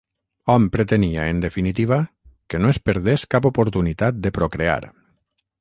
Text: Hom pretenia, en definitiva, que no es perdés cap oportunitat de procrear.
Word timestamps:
Hom 0.53 0.63
pretenia, 0.75 1.25
en 1.33 1.43
definitiva, 1.43 2.01
que 2.53 2.63
no 2.63 2.73
es 2.77 2.81
perdés 2.89 3.29
cap 3.35 3.49
oportunitat 3.53 4.21
de 4.27 4.37
procrear. 4.39 4.83